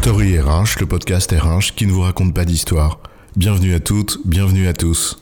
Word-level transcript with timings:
Story 0.00 0.38
RH, 0.38 0.78
le 0.78 0.86
podcast 0.86 1.32
RH 1.32 1.74
qui 1.74 1.84
ne 1.84 1.90
vous 1.90 2.02
raconte 2.02 2.32
pas 2.32 2.44
d'histoire. 2.44 3.00
Bienvenue 3.34 3.74
à 3.74 3.80
toutes, 3.80 4.20
bienvenue 4.24 4.68
à 4.68 4.72
tous. 4.72 5.20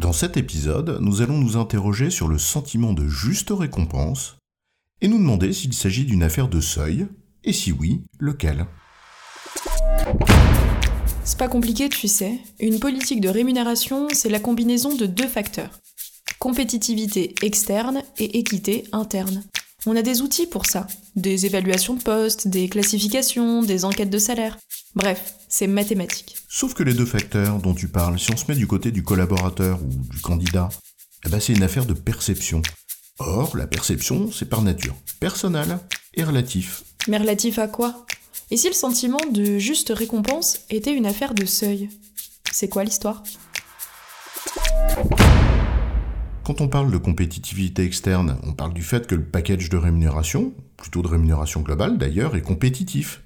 Dans 0.00 0.12
cet 0.14 0.38
épisode, 0.38 0.98
nous 1.02 1.20
allons 1.20 1.36
nous 1.36 1.58
interroger 1.58 2.08
sur 2.08 2.26
le 2.26 2.38
sentiment 2.38 2.94
de 2.94 3.06
juste 3.06 3.50
récompense 3.50 4.38
et 5.02 5.08
nous 5.08 5.18
demander 5.18 5.52
s'il 5.52 5.74
s'agit 5.74 6.06
d'une 6.06 6.22
affaire 6.22 6.48
de 6.48 6.62
seuil, 6.62 7.06
et 7.44 7.52
si 7.52 7.70
oui, 7.70 8.02
lequel. 8.18 8.66
C'est 11.22 11.38
pas 11.38 11.48
compliqué, 11.48 11.90
tu 11.90 12.08
sais. 12.08 12.40
Une 12.60 12.80
politique 12.80 13.20
de 13.20 13.28
rémunération, 13.28 14.08
c'est 14.14 14.30
la 14.30 14.40
combinaison 14.40 14.96
de 14.96 15.04
deux 15.04 15.28
facteurs. 15.28 15.78
Compétitivité 16.38 17.34
externe 17.42 18.02
et 18.16 18.38
équité 18.38 18.84
interne. 18.92 19.44
On 19.86 19.94
a 19.94 20.02
des 20.02 20.22
outils 20.22 20.46
pour 20.46 20.66
ça. 20.66 20.88
Des 21.14 21.46
évaluations 21.46 21.94
de 21.94 22.02
postes, 22.02 22.48
des 22.48 22.68
classifications, 22.68 23.62
des 23.62 23.84
enquêtes 23.84 24.10
de 24.10 24.18
salaire. 24.18 24.58
Bref, 24.96 25.34
c'est 25.48 25.68
mathématique. 25.68 26.36
Sauf 26.48 26.74
que 26.74 26.82
les 26.82 26.94
deux 26.94 27.06
facteurs 27.06 27.58
dont 27.58 27.74
tu 27.74 27.86
parles, 27.86 28.18
si 28.18 28.32
on 28.32 28.36
se 28.36 28.46
met 28.48 28.56
du 28.56 28.66
côté 28.66 28.90
du 28.90 29.04
collaborateur 29.04 29.78
ou 29.80 30.12
du 30.12 30.20
candidat, 30.20 30.68
eh 31.24 31.28
ben 31.28 31.38
c'est 31.38 31.52
une 31.52 31.62
affaire 31.62 31.86
de 31.86 31.94
perception. 31.94 32.60
Or, 33.20 33.56
la 33.56 33.68
perception, 33.68 34.32
c'est 34.32 34.48
par 34.48 34.62
nature 34.62 34.96
personnel 35.20 35.78
et 36.14 36.24
relatif. 36.24 36.82
Mais 37.06 37.18
relatif 37.18 37.60
à 37.60 37.68
quoi? 37.68 38.04
Et 38.50 38.56
si 38.56 38.66
le 38.66 38.74
sentiment 38.74 39.20
de 39.30 39.58
juste 39.58 39.92
récompense 39.94 40.60
était 40.70 40.94
une 40.94 41.06
affaire 41.06 41.34
de 41.34 41.44
seuil? 41.44 41.88
C'est 42.50 42.68
quoi 42.68 42.82
l'histoire? 42.82 43.22
Quand 46.48 46.62
on 46.62 46.68
parle 46.68 46.90
de 46.90 46.96
compétitivité 46.96 47.82
externe, 47.82 48.38
on 48.42 48.54
parle 48.54 48.72
du 48.72 48.80
fait 48.82 49.06
que 49.06 49.14
le 49.14 49.22
package 49.22 49.68
de 49.68 49.76
rémunération, 49.76 50.54
plutôt 50.78 51.02
de 51.02 51.06
rémunération 51.06 51.60
globale 51.60 51.98
d'ailleurs, 51.98 52.36
est 52.36 52.40
compétitif, 52.40 53.22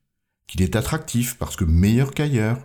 qu'il 0.49 0.61
est 0.61 0.75
attractif 0.75 1.39
parce 1.39 1.55
que 1.55 1.65
meilleur 1.65 2.15
qu'ailleurs. 2.15 2.59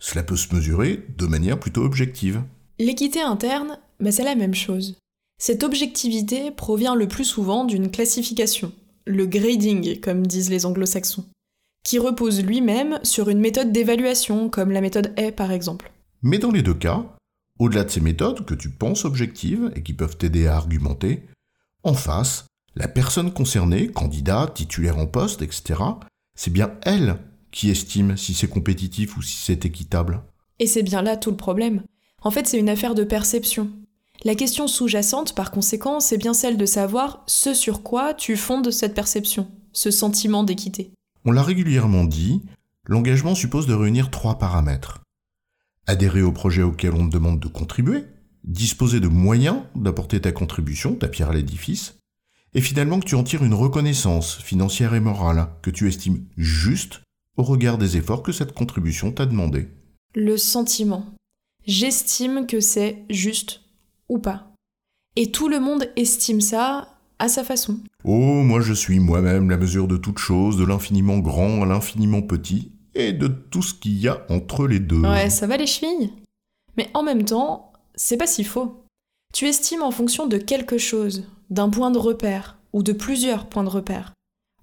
Cela 0.00 0.22
peut 0.22 0.38
se 0.38 0.54
mesurer 0.54 1.04
de 1.18 1.26
manière 1.26 1.60
plutôt 1.60 1.82
objective. 1.82 2.42
L'équité 2.78 3.20
interne, 3.20 3.78
bah 4.00 4.10
c'est 4.10 4.24
la 4.24 4.34
même 4.34 4.54
chose. 4.54 4.96
Cette 5.38 5.62
objectivité 5.62 6.52
provient 6.52 6.94
le 6.94 7.06
plus 7.06 7.26
souvent 7.26 7.66
d'une 7.66 7.90
classification, 7.90 8.72
le 9.04 9.26
grading 9.26 10.00
comme 10.00 10.26
disent 10.26 10.48
les 10.48 10.64
anglo-saxons, 10.64 11.26
qui 11.84 11.98
repose 11.98 12.42
lui-même 12.42 12.98
sur 13.02 13.28
une 13.28 13.40
méthode 13.40 13.72
d'évaluation 13.72 14.48
comme 14.48 14.70
la 14.70 14.80
méthode 14.80 15.12
A 15.18 15.32
par 15.32 15.52
exemple. 15.52 15.92
Mais 16.22 16.38
dans 16.38 16.50
les 16.50 16.62
deux 16.62 16.72
cas, 16.72 17.04
au-delà 17.58 17.84
de 17.84 17.90
ces 17.90 18.00
méthodes 18.00 18.44
que 18.44 18.54
tu 18.54 18.70
penses 18.70 19.04
objectives 19.04 19.70
et 19.74 19.82
qui 19.82 19.92
peuvent 19.92 20.16
t'aider 20.16 20.46
à 20.46 20.56
argumenter, 20.56 21.26
en 21.82 21.94
face, 21.94 22.46
la 22.74 22.88
personne 22.88 23.32
concernée, 23.32 23.88
candidat, 23.88 24.50
titulaire 24.54 24.98
en 24.98 25.06
poste, 25.06 25.42
etc., 25.42 25.82
c'est 26.34 26.52
bien 26.52 26.72
elle 26.82 27.18
qui 27.50 27.70
estime 27.70 28.16
si 28.16 28.34
c'est 28.34 28.48
compétitif 28.48 29.16
ou 29.16 29.22
si 29.22 29.36
c'est 29.36 29.64
équitable. 29.64 30.22
Et 30.58 30.66
c'est 30.66 30.82
bien 30.82 31.02
là 31.02 31.16
tout 31.16 31.30
le 31.30 31.36
problème. 31.36 31.82
En 32.22 32.30
fait, 32.30 32.46
c'est 32.46 32.58
une 32.58 32.68
affaire 32.68 32.94
de 32.94 33.04
perception. 33.04 33.70
La 34.24 34.34
question 34.34 34.66
sous-jacente, 34.66 35.34
par 35.34 35.50
conséquent, 35.50 36.00
c'est 36.00 36.18
bien 36.18 36.34
celle 36.34 36.56
de 36.56 36.66
savoir 36.66 37.22
ce 37.26 37.54
sur 37.54 37.82
quoi 37.82 38.14
tu 38.14 38.36
fondes 38.36 38.70
cette 38.70 38.94
perception, 38.94 39.48
ce 39.72 39.90
sentiment 39.90 40.42
d'équité. 40.42 40.92
On 41.24 41.30
l'a 41.30 41.42
régulièrement 41.42 42.04
dit, 42.04 42.42
l'engagement 42.84 43.34
suppose 43.34 43.66
de 43.66 43.74
réunir 43.74 44.10
trois 44.10 44.38
paramètres. 44.38 45.00
Adhérer 45.88 46.20
au 46.20 46.32
projet 46.32 46.62
auquel 46.62 46.92
on 46.92 47.08
te 47.08 47.12
demande 47.14 47.40
de 47.40 47.48
contribuer, 47.48 48.04
disposer 48.44 49.00
de 49.00 49.08
moyens 49.08 49.62
d'apporter 49.74 50.20
ta 50.20 50.32
contribution, 50.32 50.94
ta 50.94 51.08
pierre 51.08 51.30
à 51.30 51.32
l'édifice, 51.32 51.96
et 52.52 52.60
finalement 52.60 53.00
que 53.00 53.06
tu 53.06 53.14
en 53.14 53.22
tires 53.24 53.42
une 53.42 53.54
reconnaissance 53.54 54.36
financière 54.36 54.92
et 54.92 55.00
morale 55.00 55.48
que 55.62 55.70
tu 55.70 55.88
estimes 55.88 56.26
juste 56.36 57.00
au 57.38 57.42
regard 57.42 57.78
des 57.78 57.96
efforts 57.96 58.22
que 58.22 58.32
cette 58.32 58.52
contribution 58.52 59.12
t'a 59.12 59.24
demandé. 59.24 59.68
Le 60.14 60.36
sentiment. 60.36 61.06
J'estime 61.66 62.46
que 62.46 62.60
c'est 62.60 63.04
juste 63.08 63.62
ou 64.10 64.18
pas. 64.18 64.52
Et 65.16 65.32
tout 65.32 65.48
le 65.48 65.58
monde 65.58 65.90
estime 65.96 66.42
ça 66.42 66.98
à 67.18 67.28
sa 67.28 67.44
façon. 67.44 67.80
Oh, 68.04 68.42
moi 68.42 68.60
je 68.60 68.74
suis 68.74 69.00
moi-même 69.00 69.48
la 69.48 69.56
mesure 69.56 69.88
de 69.88 69.96
toute 69.96 70.18
chose, 70.18 70.58
de 70.58 70.66
l'infiniment 70.66 71.18
grand 71.18 71.62
à 71.62 71.66
l'infiniment 71.66 72.20
petit, 72.20 72.72
et 72.98 73.12
de 73.12 73.28
tout 73.28 73.62
ce 73.62 73.72
qu'il 73.72 73.98
y 73.98 74.08
a 74.08 74.26
entre 74.28 74.66
les 74.66 74.80
deux. 74.80 75.00
Ouais, 75.00 75.30
ça 75.30 75.46
va 75.46 75.56
les 75.56 75.66
chevilles? 75.66 76.12
Mais 76.76 76.90
en 76.94 77.02
même 77.02 77.24
temps, 77.24 77.72
c'est 77.94 78.16
pas 78.16 78.26
si 78.26 78.44
faux. 78.44 78.84
Tu 79.32 79.46
estimes 79.46 79.82
en 79.82 79.90
fonction 79.90 80.26
de 80.26 80.36
quelque 80.36 80.78
chose, 80.78 81.24
d'un 81.48 81.70
point 81.70 81.90
de 81.90 81.98
repère, 81.98 82.58
ou 82.72 82.82
de 82.82 82.92
plusieurs 82.92 83.46
points 83.46 83.64
de 83.64 83.68
repère. 83.68 84.12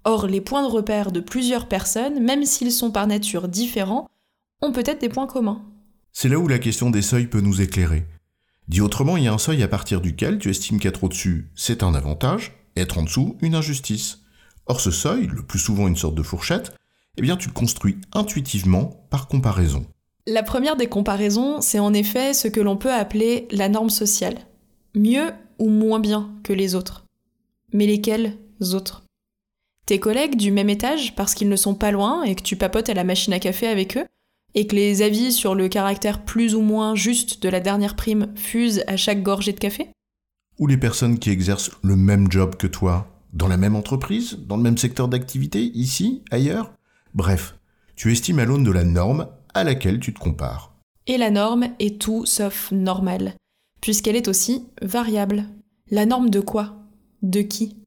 Or, 0.04 0.26
les 0.26 0.40
points 0.40 0.62
de 0.62 0.72
repère 0.72 1.12
de 1.12 1.20
plusieurs 1.20 1.66
personnes, 1.66 2.22
même 2.22 2.44
s'ils 2.44 2.72
sont 2.72 2.90
par 2.90 3.06
nature 3.06 3.48
différents, 3.48 4.06
ont 4.62 4.72
peut-être 4.72 5.00
des 5.00 5.08
points 5.08 5.26
communs. 5.26 5.62
C'est 6.12 6.28
là 6.28 6.38
où 6.38 6.46
la 6.46 6.58
question 6.58 6.90
des 6.90 7.02
seuils 7.02 7.26
peut 7.26 7.40
nous 7.40 7.60
éclairer. 7.60 8.06
Dit 8.68 8.80
autrement, 8.80 9.16
il 9.16 9.24
y 9.24 9.28
a 9.28 9.32
un 9.32 9.38
seuil 9.38 9.62
à 9.62 9.68
partir 9.68 10.00
duquel 10.00 10.38
tu 10.38 10.50
estimes 10.50 10.78
qu'être 10.78 11.04
au-dessus, 11.04 11.50
c'est 11.54 11.82
un 11.82 11.94
avantage, 11.94 12.52
être 12.76 12.98
en 12.98 13.02
dessous, 13.02 13.36
une 13.40 13.54
injustice. 13.54 14.20
Or 14.66 14.80
ce 14.80 14.90
seuil, 14.90 15.26
le 15.26 15.42
plus 15.42 15.58
souvent 15.58 15.86
une 15.86 15.96
sorte 15.96 16.16
de 16.16 16.22
fourchette, 16.22 16.75
eh 17.16 17.22
bien 17.22 17.36
tu 17.36 17.48
le 17.48 17.54
construis 17.54 17.96
intuitivement 18.12 19.06
par 19.10 19.28
comparaison. 19.28 19.86
La 20.26 20.42
première 20.42 20.76
des 20.76 20.88
comparaisons, 20.88 21.60
c'est 21.60 21.78
en 21.78 21.92
effet 21.92 22.34
ce 22.34 22.48
que 22.48 22.60
l'on 22.60 22.76
peut 22.76 22.92
appeler 22.92 23.46
la 23.50 23.68
norme 23.68 23.90
sociale. 23.90 24.38
Mieux 24.94 25.30
ou 25.58 25.70
moins 25.70 26.00
bien 26.00 26.30
que 26.42 26.52
les 26.52 26.74
autres. 26.74 27.04
Mais 27.72 27.86
lesquels 27.86 28.36
autres? 28.72 29.04
Tes 29.86 30.00
collègues 30.00 30.36
du 30.36 30.50
même 30.50 30.68
étage 30.68 31.14
parce 31.14 31.34
qu'ils 31.34 31.48
ne 31.48 31.56
sont 31.56 31.76
pas 31.76 31.92
loin 31.92 32.24
et 32.24 32.34
que 32.34 32.42
tu 32.42 32.56
papotes 32.56 32.88
à 32.88 32.94
la 32.94 33.04
machine 33.04 33.32
à 33.32 33.38
café 33.38 33.68
avec 33.68 33.96
eux 33.96 34.06
et 34.54 34.66
que 34.66 34.74
les 34.74 35.02
avis 35.02 35.32
sur 35.32 35.54
le 35.54 35.68
caractère 35.68 36.24
plus 36.24 36.54
ou 36.56 36.60
moins 36.60 36.96
juste 36.96 37.42
de 37.42 37.48
la 37.48 37.60
dernière 37.60 37.94
prime 37.94 38.32
fusent 38.34 38.82
à 38.88 38.96
chaque 38.96 39.22
gorgée 39.22 39.52
de 39.52 39.60
café? 39.60 39.90
Ou 40.58 40.66
les 40.66 40.78
personnes 40.78 41.18
qui 41.18 41.30
exercent 41.30 41.70
le 41.82 41.94
même 41.94 42.32
job 42.32 42.56
que 42.56 42.66
toi, 42.66 43.06
dans 43.32 43.48
la 43.48 43.58
même 43.58 43.76
entreprise, 43.76 44.38
dans 44.48 44.56
le 44.56 44.62
même 44.62 44.78
secteur 44.78 45.06
d'activité, 45.06 45.62
ici, 45.74 46.22
ailleurs? 46.30 46.72
Bref, 47.16 47.56
tu 47.96 48.12
estimes 48.12 48.40
à 48.40 48.44
l'aune 48.44 48.62
de 48.62 48.70
la 48.70 48.84
norme 48.84 49.28
à 49.54 49.64
laquelle 49.64 50.00
tu 50.00 50.12
te 50.12 50.18
compares. 50.18 50.74
Et 51.06 51.16
la 51.16 51.30
norme 51.30 51.68
est 51.78 51.98
tout 51.98 52.26
sauf 52.26 52.70
normale, 52.72 53.36
puisqu'elle 53.80 54.16
est 54.16 54.28
aussi 54.28 54.66
variable. 54.82 55.46
La 55.90 56.04
norme 56.04 56.28
de 56.28 56.40
quoi? 56.40 56.76
De 57.22 57.40
qui? 57.40 57.78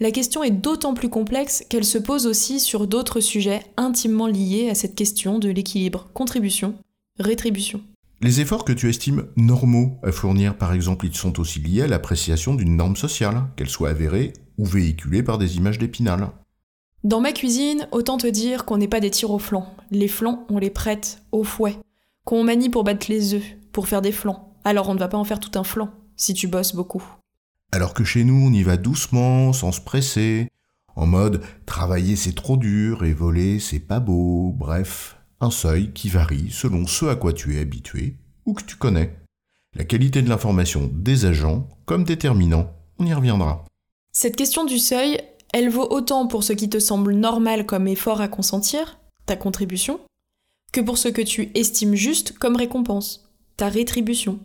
La 0.00 0.10
question 0.10 0.44
est 0.44 0.50
d'autant 0.50 0.92
plus 0.92 1.08
complexe 1.08 1.64
qu'elle 1.70 1.86
se 1.86 1.96
pose 1.96 2.26
aussi 2.26 2.60
sur 2.60 2.86
d'autres 2.86 3.20
sujets 3.20 3.62
intimement 3.78 4.26
liés 4.26 4.68
à 4.68 4.74
cette 4.74 4.94
question 4.94 5.38
de 5.38 5.48
l'équilibre 5.48 6.10
contribution-rétribution. 6.12 7.80
Les 8.20 8.42
efforts 8.42 8.66
que 8.66 8.74
tu 8.74 8.90
estimes 8.90 9.28
normaux 9.36 9.96
à 10.02 10.12
fournir, 10.12 10.58
par 10.58 10.74
exemple, 10.74 11.06
ils 11.06 11.16
sont 11.16 11.40
aussi 11.40 11.58
liés 11.60 11.84
à 11.84 11.86
l'appréciation 11.86 12.54
d'une 12.54 12.76
norme 12.76 12.96
sociale, 12.96 13.44
qu'elle 13.56 13.70
soit 13.70 13.88
avérée 13.88 14.34
ou 14.58 14.66
véhiculée 14.66 15.22
par 15.22 15.38
des 15.38 15.56
images 15.56 15.78
d'épinal. 15.78 16.32
Dans 17.04 17.20
ma 17.20 17.32
cuisine, 17.32 17.86
autant 17.92 18.18
te 18.18 18.26
dire 18.26 18.64
qu'on 18.64 18.76
n'est 18.76 18.88
pas 18.88 18.98
des 18.98 19.10
tirs 19.10 19.30
au 19.30 19.38
flanc. 19.38 19.72
Les 19.92 20.08
flancs, 20.08 20.44
on 20.48 20.58
les 20.58 20.70
prête 20.70 21.22
au 21.30 21.44
fouet. 21.44 21.76
Qu'on 22.24 22.42
manie 22.42 22.70
pour 22.70 22.82
battre 22.82 23.06
les 23.08 23.34
œufs, 23.34 23.56
pour 23.70 23.86
faire 23.86 24.02
des 24.02 24.10
flancs. 24.10 24.52
Alors 24.64 24.88
on 24.88 24.94
ne 24.94 24.98
va 24.98 25.06
pas 25.06 25.16
en 25.16 25.22
faire 25.22 25.38
tout 25.38 25.56
un 25.56 25.62
flanc, 25.62 25.90
si 26.16 26.34
tu 26.34 26.48
bosses 26.48 26.74
beaucoup. 26.74 27.02
Alors 27.70 27.94
que 27.94 28.02
chez 28.02 28.24
nous, 28.24 28.48
on 28.48 28.52
y 28.52 28.64
va 28.64 28.76
doucement, 28.76 29.52
sans 29.52 29.70
se 29.70 29.80
presser, 29.80 30.48
en 30.96 31.06
mode 31.06 31.40
travailler 31.66 32.16
c'est 32.16 32.34
trop 32.34 32.56
dur 32.56 33.04
et 33.04 33.12
voler 33.12 33.60
c'est 33.60 33.78
pas 33.78 34.00
beau, 34.00 34.52
bref, 34.52 35.16
un 35.40 35.52
seuil 35.52 35.92
qui 35.92 36.08
varie 36.08 36.50
selon 36.50 36.88
ce 36.88 37.06
à 37.06 37.14
quoi 37.14 37.32
tu 37.32 37.56
es 37.56 37.60
habitué 37.60 38.16
ou 38.44 38.54
que 38.54 38.64
tu 38.64 38.74
connais. 38.74 39.16
La 39.76 39.84
qualité 39.84 40.20
de 40.20 40.28
l'information 40.28 40.90
des 40.92 41.26
agents 41.26 41.68
comme 41.84 42.02
déterminant, 42.02 42.72
on 42.98 43.06
y 43.06 43.14
reviendra. 43.14 43.64
Cette 44.10 44.34
question 44.34 44.64
du 44.64 44.78
seuil, 44.78 45.20
elle 45.52 45.70
vaut 45.70 45.86
autant 45.90 46.26
pour 46.26 46.44
ce 46.44 46.52
qui 46.52 46.68
te 46.68 46.78
semble 46.78 47.14
normal 47.14 47.66
comme 47.66 47.88
effort 47.88 48.20
à 48.20 48.28
consentir, 48.28 48.98
ta 49.26 49.36
contribution, 49.36 50.00
que 50.72 50.80
pour 50.80 50.98
ce 50.98 51.08
que 51.08 51.22
tu 51.22 51.50
estimes 51.54 51.94
juste 51.94 52.38
comme 52.38 52.56
récompense, 52.56 53.28
ta 53.56 53.68
rétribution. 53.68 54.38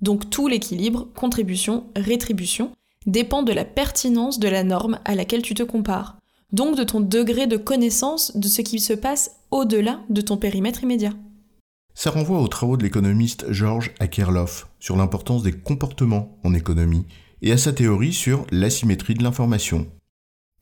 Donc 0.00 0.30
tout 0.30 0.48
l'équilibre, 0.48 1.08
contribution, 1.14 1.86
rétribution, 1.96 2.72
dépend 3.06 3.42
de 3.42 3.52
la 3.52 3.64
pertinence 3.64 4.38
de 4.38 4.48
la 4.48 4.64
norme 4.64 5.00
à 5.04 5.14
laquelle 5.14 5.42
tu 5.42 5.54
te 5.54 5.62
compares, 5.62 6.16
donc 6.52 6.76
de 6.76 6.84
ton 6.84 7.00
degré 7.00 7.46
de 7.46 7.56
connaissance 7.56 8.36
de 8.36 8.48
ce 8.48 8.62
qui 8.62 8.80
se 8.80 8.92
passe 8.92 9.32
au-delà 9.50 10.00
de 10.08 10.20
ton 10.20 10.36
périmètre 10.36 10.82
immédiat. 10.82 11.14
Ça 11.94 12.10
renvoie 12.10 12.40
aux 12.40 12.48
travaux 12.48 12.76
de 12.76 12.84
l'économiste 12.84 13.46
George 13.50 13.92
Akerlof 13.98 14.68
sur 14.78 14.96
l'importance 14.96 15.42
des 15.42 15.52
comportements 15.52 16.38
en 16.44 16.54
économie 16.54 17.06
et 17.42 17.52
à 17.52 17.58
sa 17.58 17.72
théorie 17.72 18.12
sur 18.12 18.46
l'asymétrie 18.50 19.14
de 19.14 19.22
l'information. 19.22 19.86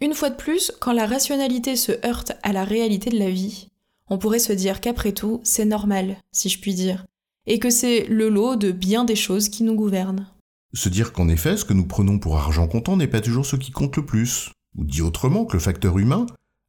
Une 0.01 0.13
fois 0.13 0.29
de 0.29 0.37
plus, 0.37 0.73
quand 0.79 0.93
la 0.93 1.07
rationalité 1.07 1.75
se 1.75 1.93
heurte 2.07 2.33
à 2.43 2.53
la 2.53 2.65
réalité 2.65 3.09
de 3.09 3.19
la 3.19 3.31
vie, 3.31 3.69
on 4.09 4.19
pourrait 4.19 4.39
se 4.39 4.53
dire 4.53 4.81
qu'après 4.81 5.13
tout, 5.13 5.41
c'est 5.43 5.65
normal, 5.65 6.19
si 6.33 6.51
je 6.51 6.61
puis 6.61 6.75
dire, 6.75 7.07
et 7.47 7.59
que 7.59 7.71
c'est 7.71 8.05
le 8.07 8.29
lot 8.29 8.57
de 8.57 8.73
bien 8.73 9.05
des 9.05 9.17
choses 9.17 9.49
qui 9.49 9.63
nous 9.63 9.75
gouvernent. 9.75 10.29
Se 10.75 10.91
dire 10.91 11.13
qu'en 11.13 11.29
effet, 11.29 11.57
ce 11.57 11.65
que 11.65 11.73
nous 11.73 11.87
prenons 11.87 12.19
pour 12.19 12.37
argent 12.37 12.69
comptant 12.69 12.97
n'est 12.99 13.07
pas 13.07 13.23
toujours 13.23 13.47
ce 13.47 13.57
qui 13.57 13.71
compte 13.71 13.97
le 13.97 14.05
plus. 14.05 14.51
Ou 14.77 14.85
dit 14.85 15.01
autrement 15.01 15.47
que 15.47 15.55
le 15.55 15.63
facteur 15.63 15.99
humain, 15.99 16.27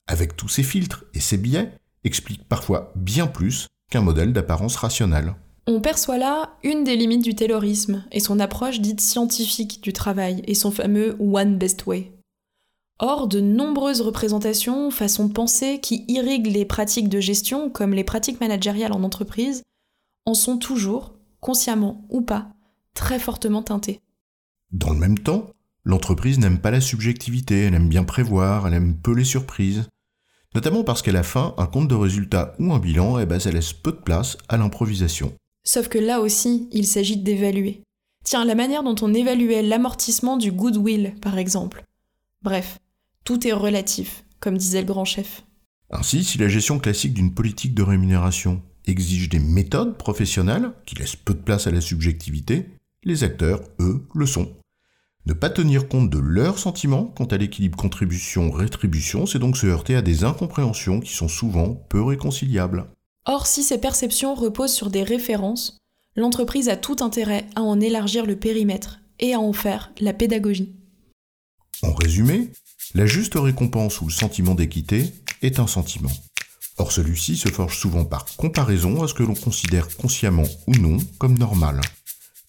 avec 0.07 0.37
tous 0.37 0.47
ses 0.47 0.63
filtres 0.63 1.03
et 1.13 1.19
ses 1.19 1.35
biais, 1.35 1.73
explique 2.05 2.47
parfois 2.47 2.93
bien 2.95 3.27
plus 3.27 3.67
qu'un 3.91 4.01
modèle 4.01 4.31
d'apparence 4.31 4.77
rationnelle. 4.77 5.35
On 5.65 5.81
perçoit 5.81 6.17
là 6.17 6.55
une 6.63 6.85
des 6.85 6.95
limites 6.95 7.25
du 7.25 7.35
taylorisme 7.35 8.05
et 8.13 8.21
son 8.21 8.39
approche 8.39 8.79
dite 8.79 9.01
scientifique 9.01 9.83
du 9.83 9.91
travail 9.91 10.41
et 10.47 10.55
son 10.55 10.71
fameux 10.71 11.17
One 11.19 11.57
Best 11.57 11.85
Way. 11.85 12.13
Or, 12.99 13.27
de 13.27 13.39
nombreuses 13.39 14.01
représentations, 14.01 14.89
façons 14.89 15.27
de 15.27 15.33
penser 15.33 15.79
qui 15.79 16.03
irriguent 16.07 16.51
les 16.51 16.65
pratiques 16.65 17.09
de 17.09 17.19
gestion, 17.19 17.69
comme 17.69 17.93
les 17.93 18.03
pratiques 18.03 18.41
managériales 18.41 18.93
en 18.93 19.03
entreprise, 19.03 19.61
en 20.25 20.33
sont 20.33 20.57
toujours, 20.57 21.13
consciemment 21.39 22.05
ou 22.09 22.21
pas, 22.21 22.49
très 22.95 23.19
fortement 23.19 23.61
teintées. 23.61 24.01
Dans 24.71 24.91
le 24.91 24.99
même 24.99 25.19
temps, 25.19 25.51
l'entreprise 25.83 26.39
n'aime 26.39 26.59
pas 26.59 26.71
la 26.71 26.81
subjectivité, 26.81 27.65
elle 27.65 27.75
aime 27.75 27.87
bien 27.87 28.03
prévoir, 28.03 28.67
elle 28.67 28.73
aime 28.73 28.97
peu 28.97 29.13
les 29.13 29.23
surprises. 29.23 29.87
Notamment 30.55 30.83
parce 30.83 31.03
qu'à 31.03 31.11
la 31.11 31.23
fin, 31.23 31.53
un 31.57 31.67
compte 31.67 31.87
de 31.87 31.95
résultats 31.95 32.55
ou 32.57 32.73
un 32.73 32.79
bilan, 32.79 33.19
eh 33.19 33.27
ben, 33.27 33.39
ça 33.39 33.51
laisse 33.51 33.73
peu 33.73 33.91
de 33.91 33.97
place 33.97 34.37
à 34.49 34.57
l'improvisation. 34.57 35.33
Sauf 35.63 35.87
que 35.87 35.99
là 35.99 36.19
aussi, 36.19 36.67
il 36.71 36.87
s'agit 36.87 37.17
d'évaluer. 37.17 37.83
Tiens, 38.23 38.43
la 38.43 38.55
manière 38.55 38.81
dont 38.81 38.95
on 39.01 39.13
évaluait 39.13 39.61
l'amortissement 39.61 40.35
du 40.35 40.51
goodwill, 40.51 41.13
par 41.21 41.37
exemple. 41.37 41.85
Bref, 42.41 42.79
tout 43.27 43.45
est 43.45 43.51
relatif, 43.51 44.23
comme 44.39 44.57
disait 44.57 44.79
le 44.79 44.87
grand 44.87 45.03
chef. 45.03 45.43
Ainsi, 45.89 46.23
si 46.23 46.37
la 46.37 46.47
gestion 46.47 46.79
classique 46.79 47.13
d'une 47.13 47.33
politique 47.33 47.73
de 47.73 47.83
rémunération 47.83 48.61
exige 48.85 49.27
des 49.27 49.39
méthodes 49.39 49.97
professionnelles 49.97 50.71
qui 50.85 50.95
laissent 50.95 51.17
peu 51.17 51.33
de 51.33 51.41
place 51.41 51.67
à 51.67 51.71
la 51.71 51.81
subjectivité, 51.81 52.69
les 53.03 53.25
acteurs, 53.25 53.59
eux, 53.81 54.07
le 54.15 54.25
sont. 54.25 54.53
Ne 55.25 55.33
pas 55.33 55.49
tenir 55.49 55.89
compte 55.89 56.09
de 56.09 56.19
leurs 56.19 56.57
sentiments 56.57 57.03
quant 57.03 57.25
à 57.25 57.35
l'équilibre 57.35 57.77
contribution-rétribution, 57.77 59.25
c'est 59.25 59.39
donc 59.39 59.57
se 59.57 59.67
heurter 59.67 59.97
à 59.97 60.01
des 60.01 60.23
incompréhensions 60.23 61.01
qui 61.01 61.13
sont 61.13 61.27
souvent 61.27 61.75
peu 61.89 62.01
réconciliables. 62.01 62.85
Or, 63.25 63.45
si 63.45 63.61
ces 63.61 63.77
perceptions 63.77 64.35
reposent 64.35 64.73
sur 64.73 64.89
des 64.89 65.03
références, 65.03 65.79
l'entreprise 66.15 66.69
a 66.69 66.77
tout 66.77 66.95
intérêt 67.01 67.45
à 67.57 67.61
en 67.61 67.81
élargir 67.81 68.25
le 68.25 68.37
périmètre 68.37 69.01
et 69.19 69.33
à 69.33 69.41
en 69.41 69.51
faire 69.51 69.91
la 69.99 70.13
pédagogie. 70.13 70.76
En 71.83 71.93
résumé, 71.93 72.49
la 72.95 73.05
juste 73.05 73.35
récompense 73.35 74.01
ou 74.01 74.05
le 74.05 74.11
sentiment 74.11 74.55
d'équité 74.55 75.13
est 75.41 75.59
un 75.59 75.67
sentiment. 75.67 76.11
Or 76.77 76.91
celui-ci 76.91 77.37
se 77.37 77.49
forge 77.49 77.77
souvent 77.77 78.05
par 78.05 78.25
comparaison 78.37 79.03
à 79.03 79.07
ce 79.07 79.13
que 79.13 79.23
l'on 79.23 79.35
considère 79.35 79.87
consciemment 79.97 80.47
ou 80.67 80.73
non 80.73 80.97
comme 81.17 81.37
normal. 81.37 81.81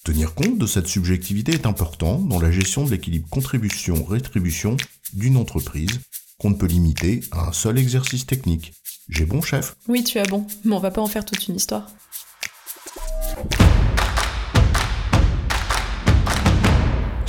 Tenir 0.04 0.34
compte 0.34 0.58
de 0.58 0.66
cette 0.66 0.86
subjectivité 0.86 1.52
est 1.52 1.66
important 1.66 2.18
dans 2.18 2.40
la 2.40 2.50
gestion 2.50 2.84
de 2.84 2.90
l'équilibre 2.90 3.28
contribution-rétribution 3.28 4.76
d'une 5.12 5.36
entreprise 5.36 6.00
qu'on 6.38 6.50
ne 6.50 6.54
peut 6.54 6.66
limiter 6.66 7.20
à 7.30 7.48
un 7.48 7.52
seul 7.52 7.78
exercice 7.78 8.24
technique. 8.24 8.72
J'ai 9.08 9.26
bon 9.26 9.42
chef? 9.42 9.76
Oui, 9.88 10.04
tu 10.04 10.18
as 10.18 10.24
bon, 10.24 10.46
mais 10.64 10.74
on 10.74 10.80
va 10.80 10.90
pas 10.90 11.02
en 11.02 11.06
faire 11.06 11.24
toute 11.24 11.48
une 11.48 11.56
histoire. 11.56 11.90